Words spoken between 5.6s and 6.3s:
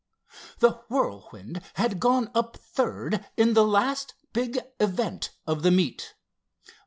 the meet.